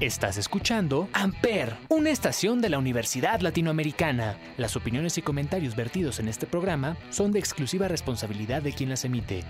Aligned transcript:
Estás 0.00 0.38
escuchando 0.38 1.10
Amper, 1.12 1.76
una 1.90 2.08
estación 2.08 2.62
de 2.62 2.70
la 2.70 2.78
Universidad 2.78 3.40
Latinoamericana. 3.40 4.38
Las 4.56 4.74
opiniones 4.74 5.18
y 5.18 5.22
comentarios 5.22 5.76
vertidos 5.76 6.20
en 6.20 6.28
este 6.28 6.46
programa 6.46 6.96
son 7.10 7.32
de 7.32 7.38
exclusiva 7.38 7.86
responsabilidad 7.86 8.62
de 8.62 8.72
quien 8.72 8.88
las 8.88 9.04
emite. 9.04 9.44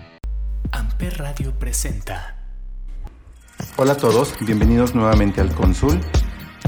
Amper 0.73 1.19
Radio 1.19 1.57
presenta. 1.57 2.35
Hola 3.77 3.93
a 3.93 3.95
todos, 3.95 4.35
bienvenidos 4.41 4.93
nuevamente 4.93 5.39
al 5.39 5.55
Consul. 5.55 6.01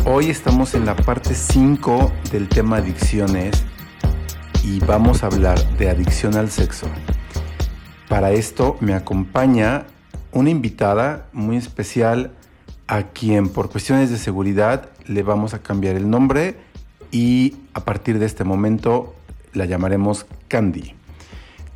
Hoy 0.05 0.29
estamos 0.29 0.75
en 0.75 0.85
la 0.85 0.95
parte 0.95 1.35
5 1.35 2.09
del 2.31 2.47
tema 2.47 2.77
adicciones 2.77 3.65
y 4.63 4.79
vamos 4.79 5.23
a 5.23 5.25
hablar 5.25 5.59
de 5.77 5.89
adicción 5.89 6.37
al 6.37 6.49
sexo. 6.49 6.87
Para 8.07 8.31
esto 8.31 8.77
me 8.79 8.93
acompaña 8.93 9.87
una 10.31 10.49
invitada 10.49 11.27
muy 11.33 11.57
especial 11.57 12.31
a 12.93 13.07
quien 13.11 13.49
por 13.49 13.71
cuestiones 13.71 14.11
de 14.11 14.17
seguridad 14.17 14.89
le 15.07 15.23
vamos 15.23 15.55
a 15.55 15.63
cambiar 15.63 15.95
el 15.95 16.11
nombre 16.11 16.57
y 17.11 17.55
a 17.73 17.79
partir 17.79 18.19
de 18.19 18.27
este 18.27 18.43
momento 18.43 19.15
la 19.53 19.65
llamaremos 19.65 20.27
Candy. 20.47 20.93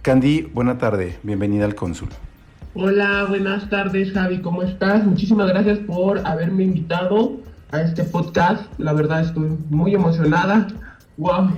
Candy, 0.03 0.43
buena 0.43 0.77
tarde, 0.77 1.17
bienvenida 1.23 1.65
al 1.65 1.73
cónsul. 1.73 2.09
Hola, 2.75 3.25
buenas 3.27 3.67
tardes 3.67 4.13
Javi, 4.13 4.41
¿cómo 4.41 4.61
estás? 4.61 5.07
Muchísimas 5.07 5.47
gracias 5.47 5.79
por 5.79 6.19
haberme 6.19 6.65
invitado 6.65 7.37
a 7.71 7.81
este 7.81 8.03
podcast. 8.03 8.61
La 8.77 8.93
verdad 8.93 9.21
estoy 9.21 9.57
muy 9.71 9.95
emocionada. 9.95 10.67
Wow. 11.17 11.49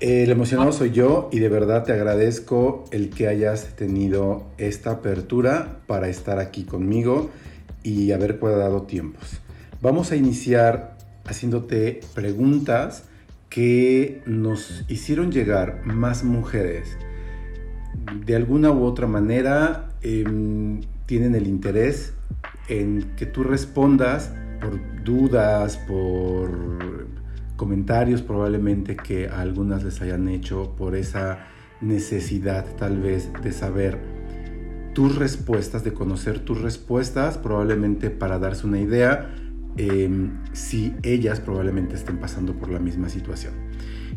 El 0.00 0.30
emocionado 0.30 0.72
soy 0.72 0.92
yo 0.92 1.28
y 1.30 1.40
de 1.40 1.50
verdad 1.50 1.84
te 1.84 1.92
agradezco 1.92 2.84
el 2.92 3.10
que 3.10 3.28
hayas 3.28 3.76
tenido 3.76 4.46
esta 4.56 4.92
apertura 4.92 5.80
para 5.86 6.08
estar 6.08 6.38
aquí 6.38 6.64
conmigo 6.64 7.28
y 7.86 8.10
haber 8.10 8.40
cuadrado 8.40 8.82
tiempos. 8.82 9.40
Vamos 9.80 10.10
a 10.10 10.16
iniciar 10.16 10.98
haciéndote 11.24 12.00
preguntas 12.14 13.04
que 13.48 14.22
nos 14.26 14.84
hicieron 14.88 15.30
llegar 15.30 15.82
más 15.84 16.24
mujeres. 16.24 16.98
De 18.24 18.34
alguna 18.34 18.72
u 18.72 18.82
otra 18.82 19.06
manera 19.06 19.90
em, 20.02 20.80
tienen 21.06 21.36
el 21.36 21.46
interés 21.46 22.14
en 22.68 23.14
que 23.16 23.24
tú 23.24 23.44
respondas 23.44 24.32
por 24.60 24.80
dudas, 25.04 25.76
por 25.76 27.06
comentarios 27.56 28.20
probablemente 28.20 28.96
que 28.96 29.28
algunas 29.28 29.84
les 29.84 30.02
hayan 30.02 30.28
hecho, 30.28 30.74
por 30.76 30.96
esa 30.96 31.46
necesidad 31.80 32.66
tal 32.76 32.98
vez 33.00 33.30
de 33.44 33.52
saber 33.52 34.15
tus 34.96 35.16
respuestas, 35.16 35.84
de 35.84 35.92
conocer 35.92 36.38
tus 36.38 36.62
respuestas, 36.62 37.36
probablemente 37.36 38.08
para 38.08 38.38
darse 38.38 38.66
una 38.66 38.80
idea 38.80 39.30
em, 39.76 40.38
si 40.54 40.94
ellas 41.02 41.38
probablemente 41.38 41.96
estén 41.96 42.16
pasando 42.16 42.54
por 42.54 42.70
la 42.70 42.78
misma 42.78 43.10
situación. 43.10 43.52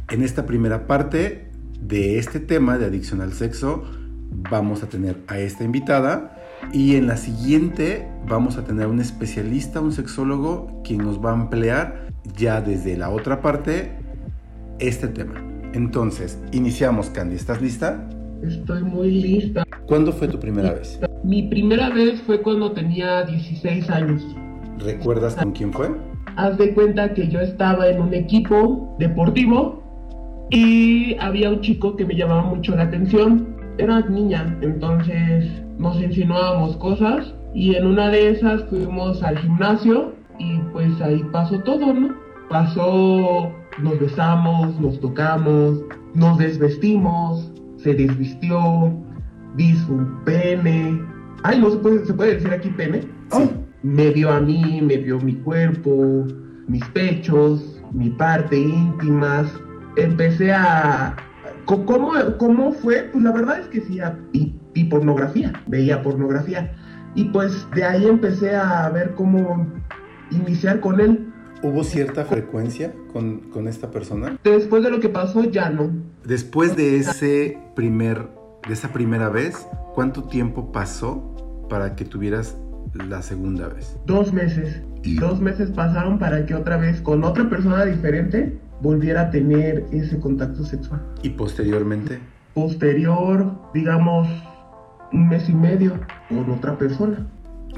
En 0.10 0.24
esta 0.24 0.46
primera 0.46 0.88
parte 0.88 1.52
de 1.82 2.18
este 2.18 2.40
tema 2.40 2.78
de 2.78 2.86
adicción 2.86 3.20
al 3.20 3.34
sexo, 3.34 3.84
vamos 4.50 4.82
a 4.82 4.88
tener 4.88 5.18
a 5.28 5.38
esta 5.40 5.66
invitada 5.66 6.38
y 6.72 6.96
en 6.96 7.08
la 7.08 7.18
siguiente 7.18 8.08
vamos 8.26 8.56
a 8.56 8.64
tener 8.64 8.88
un 8.88 9.02
especialista, 9.02 9.82
un 9.82 9.92
sexólogo, 9.92 10.82
quien 10.86 11.00
nos 11.00 11.20
va 11.20 11.34
a 11.34 11.36
emplear 11.36 12.08
ya 12.38 12.62
desde 12.62 12.96
la 12.96 13.10
otra 13.10 13.42
parte 13.42 13.98
este 14.80 15.10
tema. 15.10 15.44
Entonces, 15.74 16.40
iniciamos, 16.54 17.10
Candy. 17.10 17.36
¿Estás 17.36 17.62
lista? 17.62 18.08
Estoy 18.42 18.82
muy 18.84 19.12
lista. 19.12 19.66
¿Cuándo 19.90 20.12
fue 20.12 20.28
tu 20.28 20.40
primera 20.40 20.72
vez? 20.74 21.00
Mi 21.24 21.42
primera 21.42 21.90
vez 21.90 22.22
fue 22.22 22.40
cuando 22.44 22.72
tenía 22.74 23.24
16 23.24 23.90
años. 23.90 24.24
¿Recuerdas 24.78 25.36
con 25.36 25.52
quién 25.52 25.74
fue? 25.74 25.90
Haz 26.36 26.60
de 26.60 26.76
cuenta 26.76 27.12
que 27.16 27.28
yo 27.28 27.40
estaba 27.40 27.90
en 27.90 28.00
un 28.00 28.14
equipo 28.14 28.96
deportivo 29.00 29.82
y 30.52 31.16
había 31.20 31.50
un 31.50 31.62
chico 31.62 31.96
que 31.96 32.06
me 32.06 32.14
llamaba 32.14 32.44
mucho 32.44 32.76
la 32.76 32.84
atención. 32.84 33.48
Era 33.80 34.02
niña, 34.02 34.56
entonces 34.62 35.50
nos 35.80 36.00
insinuábamos 36.00 36.78
cosas 36.78 37.34
y 37.56 37.74
en 37.74 37.88
una 37.88 38.12
de 38.12 38.30
esas 38.30 38.64
fuimos 38.66 39.24
al 39.24 39.40
gimnasio 39.40 40.14
y 40.38 40.60
pues 40.72 41.02
ahí 41.02 41.24
pasó 41.32 41.58
todo, 41.64 41.92
¿no? 41.96 42.14
Pasó, 42.48 43.52
nos 43.82 44.00
besamos, 44.00 44.80
nos 44.80 45.00
tocamos, 45.00 45.80
nos 46.14 46.38
desvestimos, 46.38 47.52
se 47.78 47.96
desvistió, 47.96 48.94
vi 49.56 49.76
su 49.76 50.06
pene. 50.26 51.02
Ay, 51.44 51.60
no 51.60 51.72
se 51.72 51.78
puede, 51.78 52.06
¿se 52.06 52.14
puede 52.14 52.36
decir 52.36 52.52
aquí 52.52 52.70
pene. 52.70 53.08
Me 53.82 54.10
vio 54.12 54.30
a 54.30 54.42
mí, 54.42 54.82
me 54.82 54.98
vio 54.98 55.20
mi 55.20 55.36
cuerpo, 55.36 56.26
mis 56.68 56.84
pechos, 56.90 57.82
mi 57.94 58.10
parte 58.10 58.58
íntimas. 58.58 59.52
Empecé 59.96 60.52
a... 60.52 61.16
¿Cómo, 61.66 62.12
cómo 62.40 62.72
fue? 62.72 63.10
Pues 63.12 63.24
la 63.24 63.32
verdad 63.32 63.60
es 63.60 63.68
que 63.68 63.82
sí, 63.82 64.00
vi, 64.74 64.84
pornografía, 64.86 65.54
veía 65.68 66.02
pornografía. 66.02 66.76
Y 67.16 67.26
pues 67.26 67.68
de 67.76 67.84
ahí 67.84 68.08
empecé 68.08 68.56
a 68.56 68.90
ver 68.90 69.14
cómo 69.14 69.68
iniciar 70.32 70.80
con 70.80 71.00
él. 71.00 71.32
¿Hubo 71.62 71.84
cierta 71.84 72.26
frecuencia 72.26 72.94
con, 73.12 73.52
con, 73.52 73.68
esta 73.68 73.92
persona? 73.92 74.38
Después 74.44 74.84
de 74.84 74.90
lo 74.90 75.00
que 75.00 75.10
pasó, 75.10 75.44
ya 75.44 75.70
no. 75.70 75.92
Después 76.24 76.76
de 76.76 76.98
ese 76.98 77.58
primer, 77.76 78.30
de 78.68 78.74
esa 78.74 78.90
primera 78.90 79.30
vez, 79.30 79.68
¿cuánto 79.94 80.24
tiempo 80.24 80.72
pasó 80.72 81.68
para 81.70 81.96
que 81.96 82.06
tuvieras 82.06 82.58
la 82.94 83.22
segunda 83.22 83.68
vez? 83.68 83.98
Dos 84.06 84.34
meses. 84.34 84.82
¿Y? 85.04 85.16
Dos 85.16 85.40
meses 85.40 85.72
pasaron 85.72 86.20
para 86.20 86.46
que 86.46 86.56
otra 86.56 86.78
vez, 86.78 87.02
con 87.02 87.24
otra 87.24 87.50
persona 87.50 87.86
diferente, 87.86 88.60
volviera 88.82 89.22
a 89.22 89.32
tener 89.32 89.86
ese 89.92 90.20
contacto 90.20 90.64
sexual. 90.64 91.02
¿Y 91.22 91.30
posteriormente? 91.30 92.20
Posterior, 92.54 93.54
digamos, 93.74 94.28
un 95.14 95.30
mes 95.30 95.48
y 95.50 95.54
medio 95.54 96.00
con 96.28 96.50
otra 96.52 96.78
persona. 96.78 97.26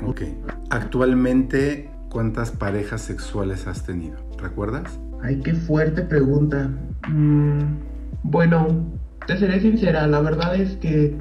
Ok. 0.06 0.22
Actualmente 0.70 1.92
¿Cuántas 2.12 2.52
parejas 2.52 3.02
sexuales 3.02 3.68
has 3.68 3.86
tenido? 3.86 4.18
¿Recuerdas? 4.38 5.00
Ay, 5.24 5.40
qué 5.40 5.54
fuerte 5.54 6.02
pregunta. 6.02 6.70
Mm, 7.08 7.78
bueno, 8.22 8.86
te 9.28 9.38
seré 9.38 9.60
sincera, 9.60 10.08
la 10.08 10.22
verdad 10.22 10.56
es 10.56 10.76
que 10.78 11.16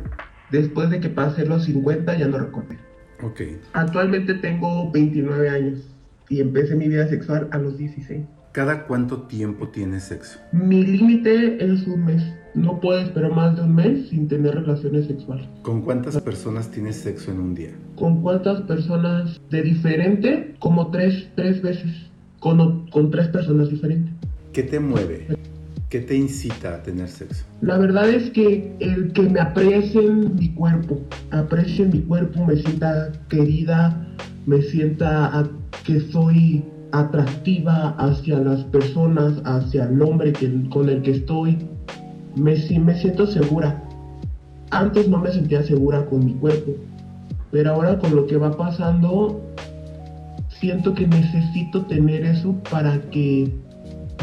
después 0.51 0.91
de 0.91 1.01
que 1.01 1.09
pasé 1.09 1.47
los 1.47 1.65
50 1.65 2.17
ya 2.19 2.29
no 2.29 2.39
recuerdo. 2.39 2.75
Ok. 3.23 3.41
Actualmente 3.73 4.35
tengo 4.35 4.91
29 4.91 5.49
años 5.49 5.81
y 6.29 6.41
empecé 6.41 6.75
mi 6.75 6.89
vida 6.89 7.07
sexual 7.09 7.49
a 7.51 7.59
los 7.59 7.77
16. 7.77 8.23
¿Cada 8.53 8.87
cuánto 8.87 9.23
tiempo 9.23 9.69
tienes 9.69 10.05
sexo? 10.05 10.41
Mi 10.53 10.83
límite 10.83 11.65
es 11.65 11.87
un 11.87 12.05
mes. 12.05 12.23
No 12.55 12.81
puedo 12.81 12.99
esperar 12.99 13.33
más 13.33 13.55
de 13.55 13.63
un 13.63 13.77
mes 13.77 14.09
sin 14.09 14.27
tener 14.27 14.57
relaciones 14.57 15.07
sexuales. 15.07 15.47
¿Con 15.63 15.83
cuántas 15.83 16.21
personas 16.21 16.69
tienes 16.71 16.97
sexo 16.97 17.31
en 17.31 17.39
un 17.39 17.55
día? 17.55 17.71
¿Con 17.95 18.23
cuántas 18.23 18.63
personas 18.63 19.41
de 19.51 19.63
diferente? 19.63 20.57
Como 20.59 20.91
tres, 20.91 21.29
tres 21.37 21.63
veces. 21.63 22.11
Con, 22.41 22.89
con 22.89 23.11
tres 23.13 23.29
personas 23.29 23.71
diferentes. 23.71 24.13
¿Qué 24.53 24.65
te 24.65 24.81
mueve? 24.81 25.29
¿Qué 25.91 25.99
te 25.99 26.17
incita 26.17 26.77
a 26.77 26.83
tener 26.85 27.09
sexo? 27.09 27.45
La 27.63 27.77
verdad 27.77 28.09
es 28.09 28.31
que 28.31 28.73
el 28.79 29.13
que 29.13 29.23
me 29.23 29.41
aprecien 29.41 30.37
mi 30.37 30.51
cuerpo, 30.51 31.01
aprecien 31.33 31.91
mi 31.91 31.99
cuerpo, 32.03 32.47
me 32.47 32.55
sienta 32.55 33.11
querida, 33.29 34.07
me 34.47 34.63
sienta 34.63 35.51
que 35.85 35.99
soy 35.99 36.65
atractiva 36.93 37.97
hacia 37.99 38.39
las 38.39 38.63
personas, 38.67 39.43
hacia 39.45 39.87
el 39.87 40.01
hombre 40.01 40.33
que, 40.33 40.49
con 40.71 40.89
el 40.89 41.03
que 41.03 41.11
estoy. 41.11 41.59
Me, 42.37 42.55
me 42.79 42.95
siento 42.95 43.27
segura. 43.27 43.83
Antes 44.71 45.09
no 45.09 45.19
me 45.19 45.33
sentía 45.33 45.65
segura 45.65 46.07
con 46.07 46.25
mi 46.25 46.35
cuerpo, 46.35 46.71
pero 47.51 47.73
ahora 47.73 47.99
con 47.99 48.15
lo 48.15 48.29
que 48.29 48.37
va 48.37 48.57
pasando, 48.57 49.41
siento 50.61 50.95
que 50.95 51.09
necesito 51.09 51.85
tener 51.87 52.25
eso 52.25 52.55
para 52.71 53.01
que 53.11 53.53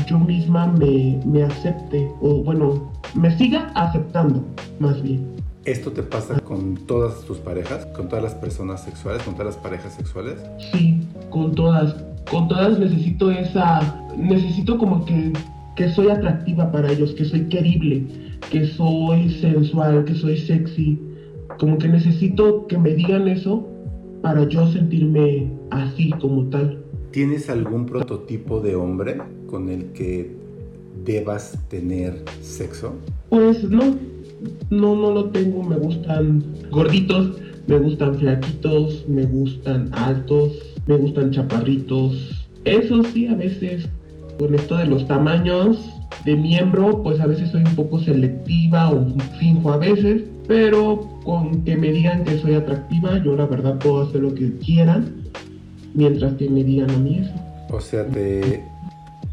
yo 0.05 0.19
misma 0.19 0.67
me, 0.67 1.19
me 1.25 1.43
acepte, 1.43 2.11
o 2.21 2.43
bueno, 2.43 2.91
me 3.15 3.35
siga 3.37 3.71
aceptando, 3.75 4.43
más 4.79 5.01
bien. 5.01 5.35
¿Esto 5.65 5.91
te 5.91 6.03
pasa 6.03 6.39
con 6.39 6.75
todas 6.75 7.21
tus 7.25 7.39
parejas? 7.39 7.85
¿Con 7.87 8.07
todas 8.07 8.23
las 8.23 8.35
personas 8.35 8.83
sexuales? 8.83 9.21
¿Con 9.23 9.33
todas 9.33 9.55
las 9.55 9.63
parejas 9.63 9.93
sexuales? 9.95 10.35
Sí, 10.71 11.01
con 11.29 11.53
todas 11.55 11.93
con 12.29 12.47
todas 12.47 12.77
necesito 12.79 13.31
esa, 13.31 14.05
necesito 14.17 14.77
como 14.77 15.05
que, 15.05 15.31
que 15.75 15.89
soy 15.89 16.09
atractiva 16.09 16.71
para 16.71 16.91
ellos, 16.91 17.13
que 17.13 17.25
soy 17.25 17.45
querible, 17.45 18.03
que 18.51 18.67
soy 18.67 19.29
sensual, 19.29 20.03
que 20.05 20.13
soy 20.13 20.37
sexy. 20.37 20.99
Como 21.57 21.77
que 21.77 21.87
necesito 21.87 22.67
que 22.67 22.77
me 22.77 22.93
digan 22.93 23.27
eso 23.27 23.65
para 24.21 24.47
yo 24.47 24.67
sentirme 24.71 25.51
así 25.71 26.11
como 26.21 26.49
tal. 26.49 26.83
¿Tienes 27.11 27.49
algún 27.49 27.85
prototipo 27.85 28.59
de 28.59 28.75
hombre 28.75 29.17
con 29.47 29.69
el 29.69 29.85
que 29.93 30.35
debas 31.05 31.57
tener 31.69 32.23
sexo? 32.41 32.93
Pues 33.29 33.63
no, 33.63 33.95
no, 34.69 34.95
no 34.95 35.11
lo 35.11 35.29
tengo. 35.29 35.63
Me 35.63 35.77
gustan 35.77 36.43
gorditos, 36.69 37.37
me 37.67 37.79
gustan 37.79 38.15
flaquitos, 38.15 39.05
me 39.07 39.25
gustan 39.25 39.89
altos, 39.93 40.53
me 40.85 40.97
gustan 40.97 41.31
chaparritos. 41.31 42.47
Eso 42.65 43.03
sí, 43.03 43.27
a 43.27 43.35
veces 43.35 43.87
con 44.37 44.53
esto 44.53 44.77
de 44.77 44.85
los 44.85 45.07
tamaños 45.07 45.93
de 46.25 46.35
miembro, 46.35 47.01
pues 47.03 47.19
a 47.19 47.25
veces 47.25 47.49
soy 47.49 47.63
un 47.63 47.75
poco 47.75 47.99
selectiva 47.99 48.91
o 48.91 49.07
finjo 49.39 49.71
a 49.71 49.77
veces, 49.77 50.23
pero 50.47 50.99
con 51.23 51.63
que 51.63 51.75
me 51.75 51.91
digan 51.91 52.23
que 52.23 52.37
soy 52.37 52.53
atractiva, 52.53 53.21
yo 53.23 53.35
la 53.35 53.45
verdad 53.45 53.79
puedo 53.79 54.03
hacer 54.03 54.21
lo 54.21 54.33
que 54.33 54.51
quieran 54.59 55.15
mientras 55.93 56.33
que 56.33 56.49
me 56.49 56.63
digan 56.63 56.91
a 56.91 56.97
mí 56.97 57.19
eso. 57.23 57.33
O 57.69 57.81
sea, 57.81 58.05
te, 58.05 58.63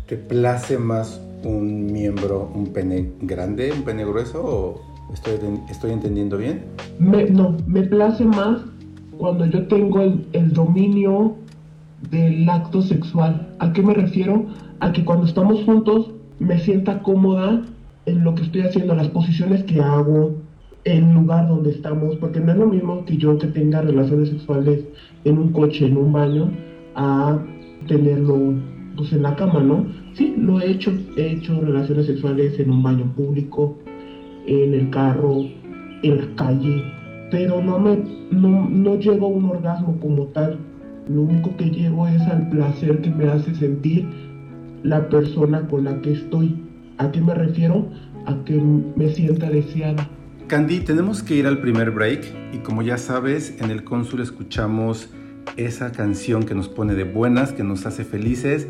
te 0.06 0.16
place 0.16 0.78
más 0.78 1.20
un 1.44 1.86
miembro, 1.92 2.50
un 2.54 2.72
pene 2.72 3.10
grande, 3.22 3.72
un 3.72 3.82
pene 3.82 4.04
grueso 4.04 4.42
o 4.44 4.80
estoy, 5.12 5.34
estoy 5.70 5.92
entendiendo 5.92 6.38
bien? 6.38 6.64
no, 6.98 7.56
me 7.66 7.82
place 7.82 8.24
más 8.24 8.62
cuando 9.18 9.46
yo 9.46 9.66
tengo 9.68 10.00
el, 10.00 10.26
el 10.32 10.52
dominio 10.52 11.34
del 12.10 12.48
acto 12.48 12.82
sexual. 12.82 13.54
¿A 13.58 13.72
qué 13.72 13.82
me 13.82 13.94
refiero? 13.94 14.46
A 14.80 14.92
que 14.92 15.04
cuando 15.04 15.26
estamos 15.26 15.62
juntos 15.64 16.10
me 16.38 16.58
sienta 16.58 17.02
cómoda 17.02 17.62
en 18.06 18.24
lo 18.24 18.34
que 18.34 18.42
estoy 18.42 18.62
haciendo, 18.62 18.94
las 18.94 19.08
posiciones 19.08 19.64
que 19.64 19.80
hago, 19.80 20.34
el 20.84 21.14
lugar 21.14 21.48
donde 21.48 21.70
estamos, 21.70 22.16
porque 22.16 22.40
no 22.40 22.52
es 22.52 22.58
lo 22.58 22.66
mismo 22.66 23.04
que 23.06 23.16
yo 23.16 23.38
que 23.38 23.46
tenga 23.46 23.80
relaciones 23.80 24.28
sexuales 24.28 24.84
en 25.24 25.38
un 25.38 25.52
coche, 25.52 25.86
en 25.86 25.96
un 25.96 26.12
baño, 26.12 26.50
a 26.94 27.38
tenerlo 27.88 28.54
pues 28.96 29.12
en 29.12 29.22
la 29.22 29.34
cama, 29.36 29.60
¿no? 29.60 29.86
Sí, 30.14 30.34
lo 30.38 30.60
he 30.60 30.70
hecho, 30.70 30.92
he 31.16 31.32
hecho 31.32 31.60
relaciones 31.60 32.06
sexuales 32.06 32.58
en 32.58 32.70
un 32.70 32.82
baño 32.82 33.12
público, 33.16 33.78
en 34.46 34.74
el 34.74 34.90
carro, 34.90 35.44
en 36.02 36.16
la 36.18 36.36
calle, 36.36 36.84
pero 37.30 37.62
no 37.62 37.78
me 37.78 37.98
no, 38.30 38.68
no 38.68 38.98
llego 38.98 39.26
a 39.26 39.30
un 39.30 39.44
orgasmo 39.46 39.98
como 40.00 40.26
tal. 40.26 40.58
Lo 41.08 41.22
único 41.22 41.56
que 41.56 41.70
llego 41.70 42.06
es 42.08 42.22
al 42.22 42.48
placer 42.48 43.00
que 43.00 43.10
me 43.10 43.28
hace 43.28 43.54
sentir 43.54 44.06
la 44.82 45.08
persona 45.08 45.66
con 45.68 45.84
la 45.84 46.00
que 46.00 46.12
estoy. 46.12 46.56
¿A 46.98 47.10
qué 47.10 47.20
me 47.20 47.34
refiero? 47.34 47.88
A 48.26 48.44
que 48.44 48.54
me 48.54 49.08
sienta 49.10 49.50
deseada. 49.50 50.08
Candy, 50.46 50.80
tenemos 50.80 51.22
que 51.22 51.36
ir 51.36 51.46
al 51.46 51.58
primer 51.58 51.90
break 51.90 52.24
y 52.52 52.58
como 52.58 52.82
ya 52.82 52.98
sabes, 52.98 53.56
en 53.60 53.70
el 53.70 53.82
cónsul 53.82 54.20
escuchamos 54.20 55.10
esa 55.56 55.92
canción 55.92 56.44
que 56.44 56.54
nos 56.54 56.68
pone 56.68 56.94
de 56.94 57.04
buenas, 57.04 57.52
que 57.52 57.62
nos 57.62 57.86
hace 57.86 58.04
felices, 58.04 58.66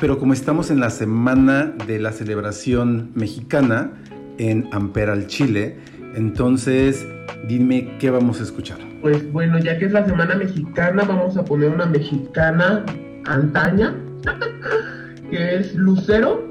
pero 0.00 0.18
como 0.18 0.32
estamos 0.32 0.70
en 0.70 0.80
la 0.80 0.90
semana 0.90 1.74
de 1.86 1.98
la 1.98 2.12
celebración 2.12 3.10
mexicana 3.14 3.92
en 4.38 4.68
Amperal, 4.72 5.26
Chile, 5.26 5.78
entonces 6.14 7.06
dime 7.46 7.96
qué 7.98 8.10
vamos 8.10 8.40
a 8.40 8.44
escuchar. 8.44 8.78
Pues 9.02 9.30
bueno, 9.32 9.58
ya 9.58 9.78
que 9.78 9.86
es 9.86 9.92
la 9.92 10.04
semana 10.04 10.34
mexicana, 10.36 11.04
vamos 11.04 11.36
a 11.36 11.44
poner 11.44 11.70
una 11.70 11.86
mexicana 11.86 12.84
antaña, 13.26 13.94
que 15.30 15.56
es 15.56 15.74
Lucero, 15.74 16.50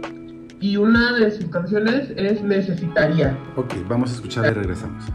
y 0.59 0.77
una 0.77 1.13
de 1.13 1.31
sus 1.31 1.45
canciones 1.45 2.11
es 2.15 2.43
Necesitaría. 2.43 3.37
Ok, 3.55 3.73
vamos 3.87 4.11
a 4.11 4.15
escuchar 4.15 4.51
y 4.51 4.53
regresamos. 4.55 5.05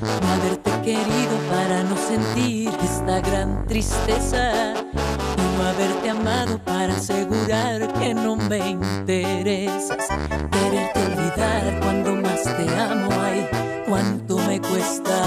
no 0.00 0.28
haberte 0.28 0.70
querido 0.82 1.36
para 1.50 1.82
no 1.82 1.96
sentir 1.96 2.70
esta 2.82 3.20
gran 3.20 3.66
tristeza 3.66 4.74
y 5.36 5.56
no 5.56 5.64
haberte 5.64 6.10
amado 6.10 6.58
para 6.64 6.94
asegurar 6.94 7.92
que 7.94 8.14
no 8.14 8.36
me 8.36 8.58
interesas. 8.70 10.08
Quererte 10.50 11.00
olvidar 11.00 11.80
cuando 11.80 12.16
más 12.16 12.42
te 12.42 12.76
amo, 12.76 13.08
ay, 13.22 13.48
cuánto 13.88 14.38
me 14.38 14.60
cuesta. 14.60 15.22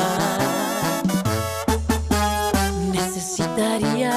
Necesitaría 2.91 4.11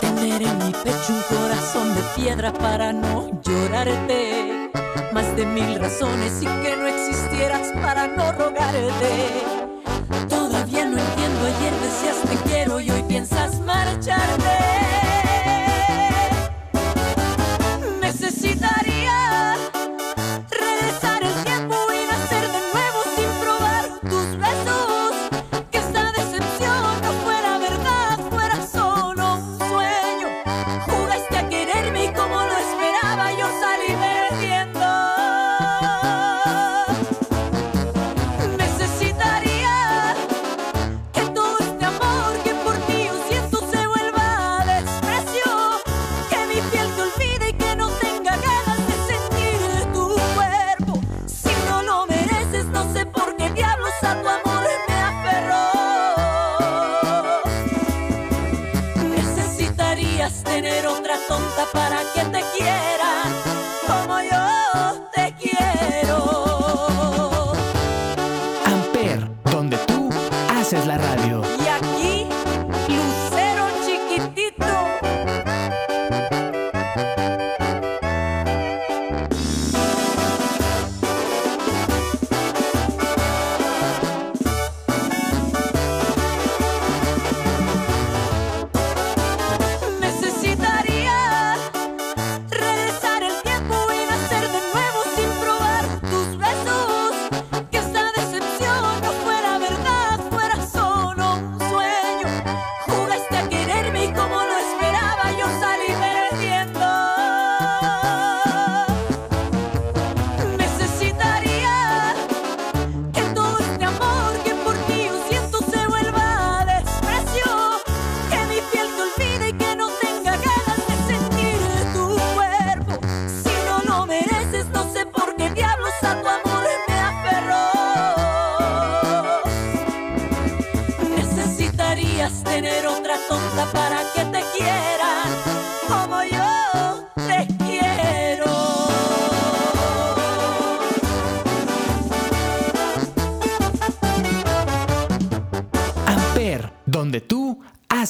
tener 0.00 0.42
en 0.42 0.58
mi 0.58 0.72
pecho 0.72 1.12
un 1.12 1.22
corazón 1.36 1.94
de 1.94 2.02
piedra 2.16 2.52
para 2.52 2.92
no 2.92 3.30
llorarte 3.42 4.67
más 5.12 5.36
de 5.36 5.46
mil 5.46 5.78
razones 5.78 6.42
y 6.42 6.46
que 6.46 6.76
no 6.76 6.86
existieras 6.86 7.72
para 7.82 8.06
no 8.08 8.32
rogarte. 8.32 9.42
Todavía 10.28 10.84
no 10.84 10.98
entiendo, 10.98 11.40
ayer 11.46 11.72
decías 11.80 12.16
te 12.28 12.48
quiero 12.48 12.80
y 12.80 12.90
hoy 12.90 13.02
piensas 13.02 13.60
marcharte. 13.60 14.77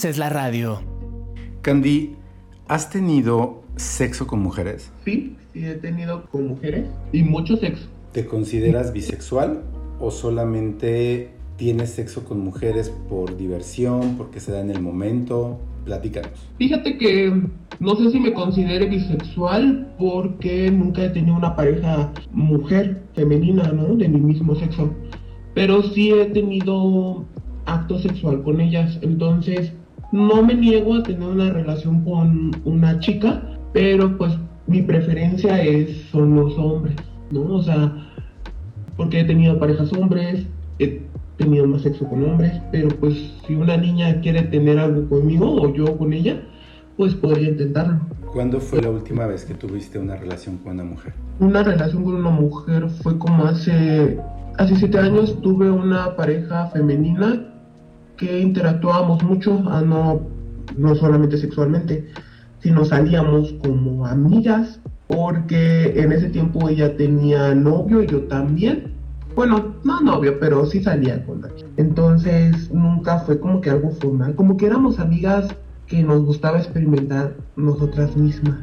Es 0.04 0.18
la 0.18 0.28
radio. 0.28 0.80
Candy, 1.62 2.14
¿Has 2.68 2.90
tenido 2.90 3.62
sexo 3.76 4.26
con 4.26 4.40
mujeres? 4.40 4.90
Sí, 5.04 5.36
sí 5.52 5.64
he 5.64 5.74
tenido 5.74 6.26
con 6.26 6.46
mujeres 6.46 6.86
y 7.12 7.22
mucho 7.22 7.56
sexo. 7.56 7.86
¿Te 8.12 8.26
consideras 8.26 8.92
bisexual 8.92 9.62
o 9.98 10.10
solamente 10.10 11.30
tienes 11.58 11.90
sexo 11.90 12.24
con 12.24 12.40
mujeres 12.40 12.90
por 13.10 13.36
diversión, 13.36 14.14
porque 14.16 14.40
se 14.40 14.52
da 14.52 14.60
en 14.60 14.70
el 14.70 14.80
momento? 14.80 15.58
Platícanos. 15.84 16.30
Fíjate 16.56 16.96
que 16.96 17.32
no 17.80 17.96
sé 17.96 18.10
si 18.10 18.20
me 18.20 18.32
considere 18.32 18.86
bisexual 18.86 19.92
porque 19.98 20.70
nunca 20.70 21.04
he 21.04 21.08
tenido 21.10 21.36
una 21.36 21.56
pareja 21.56 22.12
mujer, 22.32 23.02
femenina, 23.14 23.72
¿no? 23.72 23.96
De 23.96 24.08
mi 24.08 24.20
mismo 24.20 24.54
sexo. 24.54 24.90
Pero 25.54 25.82
sí 25.82 26.12
he 26.12 26.26
tenido 26.26 27.26
acto 27.66 27.98
sexual 27.98 28.42
con 28.44 28.60
ellas. 28.60 28.98
Entonces, 29.02 29.72
no 30.12 30.42
me 30.42 30.54
niego 30.54 30.94
a 30.94 31.02
tener 31.02 31.28
una 31.28 31.50
relación 31.50 32.04
con 32.04 32.52
una 32.64 33.00
chica, 33.00 33.58
pero 33.72 34.16
pues 34.16 34.32
mi 34.68 34.82
preferencia 34.82 35.60
es 35.62 36.02
son 36.12 36.36
los 36.36 36.56
hombres, 36.56 36.96
¿no? 37.32 37.42
O 37.56 37.62
sea, 37.62 37.94
porque 38.96 39.20
he 39.20 39.24
tenido 39.24 39.58
parejas 39.58 39.92
hombres, 39.92 40.46
he 40.78 41.07
tenido 41.38 41.66
más 41.66 41.82
sexo 41.82 42.06
con 42.06 42.22
hombres, 42.24 42.52
pero 42.70 42.88
pues 43.00 43.14
si 43.46 43.54
una 43.54 43.76
niña 43.76 44.20
quiere 44.20 44.42
tener 44.42 44.78
algo 44.78 45.08
conmigo 45.08 45.50
o 45.50 45.72
yo 45.72 45.96
con 45.96 46.12
ella, 46.12 46.42
pues 46.96 47.14
podría 47.14 47.48
intentarlo. 47.48 48.00
¿Cuándo 48.32 48.60
fue 48.60 48.82
la 48.82 48.90
última 48.90 49.26
vez 49.26 49.44
que 49.44 49.54
tuviste 49.54 49.98
una 49.98 50.16
relación 50.16 50.58
con 50.58 50.72
una 50.74 50.84
mujer? 50.84 51.14
Una 51.40 51.62
relación 51.62 52.04
con 52.04 52.16
una 52.16 52.30
mujer 52.30 52.90
fue 52.90 53.16
como 53.18 53.46
hace, 53.46 54.18
hace 54.58 54.76
siete 54.76 54.98
años 54.98 55.40
tuve 55.40 55.70
una 55.70 56.14
pareja 56.16 56.66
femenina 56.66 57.46
que 58.16 58.40
interactuábamos 58.40 59.22
mucho, 59.22 59.62
ah, 59.68 59.80
no, 59.80 60.20
no 60.76 60.94
solamente 60.96 61.38
sexualmente, 61.38 62.08
sino 62.58 62.84
salíamos 62.84 63.54
como 63.62 64.04
amigas, 64.04 64.80
porque 65.06 65.94
en 65.96 66.12
ese 66.12 66.28
tiempo 66.28 66.68
ella 66.68 66.96
tenía 66.96 67.54
novio 67.54 68.02
y 68.02 68.08
yo 68.08 68.22
también. 68.24 68.97
Bueno, 69.38 69.76
no 69.84 70.00
novio, 70.00 70.40
pero 70.40 70.66
sí 70.66 70.82
salía 70.82 71.24
con 71.24 71.44
él. 71.44 71.52
Entonces 71.76 72.72
nunca 72.72 73.20
fue 73.20 73.38
como 73.38 73.60
que 73.60 73.70
algo 73.70 73.92
formal, 73.92 74.34
como 74.34 74.56
que 74.56 74.66
éramos 74.66 74.98
amigas 74.98 75.46
que 75.86 76.02
nos 76.02 76.24
gustaba 76.24 76.58
experimentar 76.58 77.34
nosotras 77.54 78.16
mismas. 78.16 78.56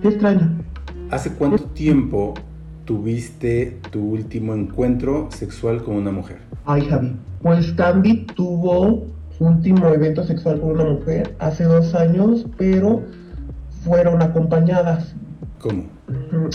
Qué 0.00 0.08
extraño. 0.08 0.50
¿Hace 1.10 1.34
cuánto 1.34 1.64
tiempo 1.64 2.32
tuviste 2.86 3.78
tu 3.90 4.00
último 4.00 4.54
encuentro 4.54 5.28
sexual 5.30 5.82
con 5.82 5.96
una 5.96 6.12
mujer? 6.12 6.38
Ay, 6.64 6.86
Javi. 6.86 7.14
Pues 7.42 7.70
Candy 7.74 8.24
tuvo 8.34 9.04
su 9.36 9.44
último 9.44 9.86
evento 9.88 10.24
sexual 10.24 10.62
con 10.62 10.70
una 10.70 10.84
mujer 10.84 11.36
hace 11.40 11.64
dos 11.64 11.94
años, 11.94 12.46
pero 12.56 13.02
fueron 13.84 14.22
acompañadas. 14.22 15.14
¿Cómo? 15.60 15.84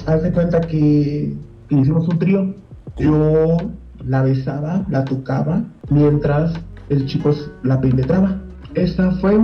Haz 0.08 0.24
de 0.24 0.32
cuenta 0.32 0.62
que, 0.62 1.36
hicimos 1.70 2.08
un 2.08 2.18
trío. 2.18 2.56
Yo 2.98 3.58
la 4.06 4.24
besaba, 4.24 4.86
la 4.90 5.06
tocaba, 5.06 5.64
mientras 5.90 6.54
el 6.90 7.06
chico 7.06 7.32
la 7.64 7.80
penetraba. 7.80 8.42
Esa 8.74 9.12
fue 9.14 9.40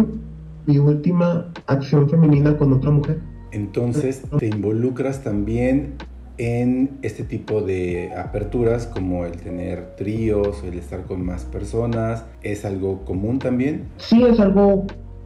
mi 0.65 0.77
última 0.77 1.51
acción 1.67 2.10
femenina 2.10 2.57
con 2.57 2.74
otra 2.74 2.91
mujer. 2.91 3.19
Entonces, 3.51 4.24
¿te 4.39 4.48
involucras 4.48 5.24
también 5.24 5.93
en 6.38 6.98
este 7.03 7.24
tipo 7.24 7.62
de 7.62 8.12
aperturas 8.17 8.88
como 8.88 9.25
el 9.25 9.33
tener 9.33 9.95
tríos, 9.95 10.63
el 10.63 10.79
estar 10.79 11.03
con 11.03 11.24
más 11.24 11.45
personas? 11.45 12.25
¿Es 12.41 12.65
algo 12.65 13.05
común 13.05 13.39
también? 13.39 13.86
Sí, 13.98 14.24
es 14.24 14.39
algo 14.39 14.86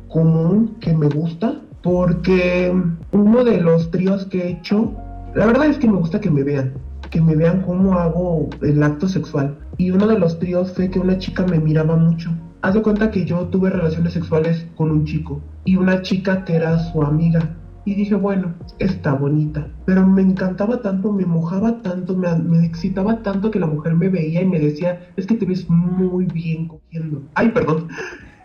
común 0.09 0.75
que 0.81 0.93
me 0.93 1.07
gusta 1.07 1.61
porque 1.83 2.73
uno 3.11 3.43
de 3.43 3.61
los 3.61 3.91
tríos 3.91 4.25
que 4.25 4.41
he 4.41 4.49
hecho, 4.51 4.93
la 5.35 5.45
verdad 5.45 5.67
es 5.67 5.77
que 5.77 5.87
me 5.87 5.97
gusta 5.97 6.19
que 6.19 6.29
me 6.29 6.43
vean, 6.43 6.73
que 7.09 7.21
me 7.21 7.35
vean 7.35 7.61
cómo 7.61 7.93
hago 7.93 8.49
el 8.61 8.81
acto 8.83 9.07
sexual. 9.07 9.57
Y 9.77 9.91
uno 9.91 10.07
de 10.07 10.19
los 10.19 10.39
tríos 10.39 10.71
fue 10.73 10.89
que 10.89 10.99
una 10.99 11.17
chica 11.17 11.45
me 11.45 11.59
miraba 11.59 11.95
mucho. 11.95 12.31
Haz 12.61 12.73
de 12.73 12.81
cuenta 12.81 13.11
que 13.11 13.25
yo 13.25 13.45
tuve 13.47 13.69
relaciones 13.69 14.13
sexuales 14.13 14.67
con 14.75 14.91
un 14.91 15.05
chico 15.05 15.41
y 15.63 15.75
una 15.75 16.01
chica 16.01 16.43
que 16.43 16.55
era 16.55 16.79
su 16.79 17.01
amiga 17.03 17.55
y 17.87 17.95
dije, 17.95 18.15
bueno, 18.15 18.53
está 18.79 19.13
bonita. 19.13 19.65
Pero 19.85 20.05
me 20.05 20.21
encantaba 20.21 20.81
tanto, 20.81 21.13
me 21.13 21.25
mojaba 21.25 21.81
tanto, 21.81 22.17
me, 22.17 22.65
excitaba 22.65 23.21
tanto 23.23 23.49
que 23.49 23.59
la 23.59 23.67
mujer 23.67 23.95
me 23.95 24.09
veía 24.09 24.41
y 24.41 24.45
me 24.45 24.59
decía, 24.59 25.07
es 25.15 25.25
que 25.25 25.35
te 25.35 25.45
ves 25.45 25.69
muy 25.69 26.25
bien 26.25 26.67
cogiendo. 26.67 27.23
Ay, 27.35 27.49
perdón. 27.49 27.87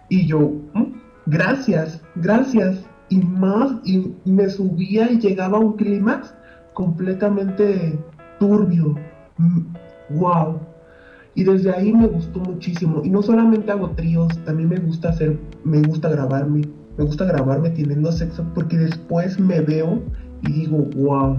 Y 0.09 0.26
yo, 0.26 0.52
mm, 0.75 0.92
gracias, 1.26 2.00
gracias. 2.14 2.85
Y 3.09 3.16
más, 3.16 3.73
y 3.85 4.14
me 4.25 4.49
subía 4.49 5.11
y 5.11 5.19
llegaba 5.19 5.59
a 5.59 5.61
un 5.61 5.73
clímax 5.76 6.35
completamente 6.75 7.99
turbio. 8.43 8.97
Wow. 10.11 10.53
Mm, 10.53 10.59
y 11.35 11.45
desde 11.45 11.71
ahí 11.71 11.93
me 11.93 12.07
gustó 12.07 12.41
muchísimo. 12.41 13.03
Y 13.05 13.11
no 13.11 13.23
solamente 13.23 13.71
hago 13.71 13.91
tríos, 13.91 14.37
también 14.45 14.69
me 14.69 14.79
gusta 14.79 15.11
hacer, 15.11 15.39
me 15.65 15.81
gusta 15.81 16.09
grabarme 16.09 16.63
me 16.99 17.05
gusta 17.05 17.25
grabarme 17.25 17.71
teniendo 17.71 18.13
sexo 18.13 18.45
porque 18.55 18.77
después 18.77 19.39
me 19.41 19.61
veo 19.61 20.03
y 20.43 20.53
digo, 20.53 20.79
wow, 20.97 21.39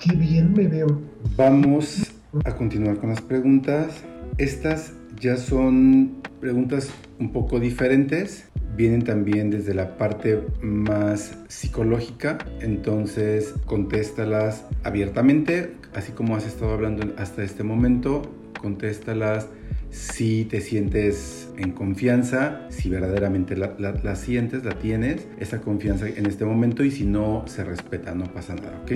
qué 0.00 0.14
bien 0.14 0.52
me 0.52 0.68
veo. 0.68 1.00
Vamos 1.36 2.12
a 2.44 2.54
continuar 2.54 2.98
con 2.98 3.10
las 3.10 3.20
preguntas. 3.20 4.04
Estas 4.38 4.92
ya 5.20 5.36
son 5.36 6.22
preguntas 6.40 6.90
un 7.18 7.32
poco 7.32 7.58
diferentes. 7.58 8.48
Vienen 8.76 9.02
también 9.02 9.50
desde 9.50 9.74
la 9.74 9.96
parte 9.98 10.40
más 10.62 11.36
psicológica, 11.48 12.38
entonces 12.60 13.54
contéstalas 13.66 14.64
abiertamente, 14.82 15.74
así 15.94 16.12
como 16.12 16.36
has 16.36 16.46
estado 16.46 16.72
hablando 16.72 17.12
hasta 17.16 17.42
este 17.42 17.62
momento, 17.62 18.22
contéstalas 18.60 19.48
si 19.92 20.46
te 20.46 20.62
sientes 20.62 21.52
en 21.58 21.72
confianza, 21.72 22.62
si 22.70 22.88
verdaderamente 22.88 23.56
la, 23.56 24.16
sientes, 24.16 24.64
la 24.64 24.72
tienes, 24.78 25.28
esa 25.38 25.60
confianza 25.60 26.08
en 26.08 26.24
este 26.26 26.46
momento 26.46 26.82
y 26.82 26.90
si 26.90 27.04
no, 27.04 27.44
se 27.46 27.62
respeta, 27.62 28.14
no 28.14 28.24
pasa 28.32 28.54
nada, 28.54 28.80
¿ok? 28.82 28.92